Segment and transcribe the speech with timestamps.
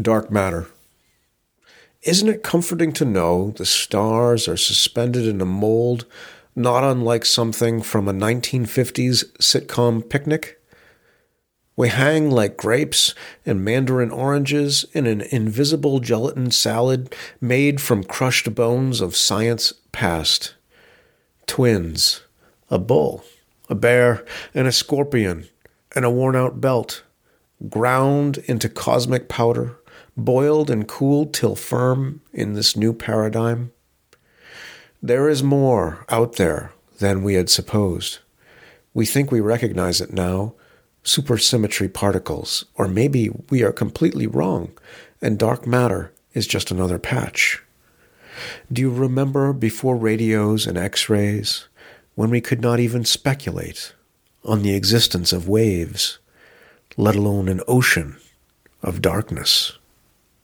[0.00, 0.66] Dark matter.
[2.02, 6.04] Isn't it comforting to know the stars are suspended in a mold
[6.56, 10.60] not unlike something from a 1950s sitcom picnic?
[11.76, 13.14] We hang like grapes
[13.46, 20.54] and mandarin oranges in an invisible gelatin salad made from crushed bones of science past.
[21.46, 22.22] Twins,
[22.68, 23.24] a bull,
[23.68, 24.24] a bear,
[24.54, 25.46] and a scorpion,
[25.94, 27.04] and a worn out belt,
[27.68, 29.78] ground into cosmic powder,
[30.16, 33.72] boiled and cooled till firm in this new paradigm.
[35.02, 38.18] There is more out there than we had supposed.
[38.94, 40.54] We think we recognize it now
[41.04, 44.72] supersymmetry particles, or maybe we are completely wrong
[45.24, 47.62] and dark matter is just another patch.
[48.70, 51.66] Do you remember before radios and x rays,
[52.14, 53.94] when we could not even speculate
[54.44, 56.18] on the existence of waves,
[56.98, 58.18] let alone an ocean
[58.82, 59.78] of darkness?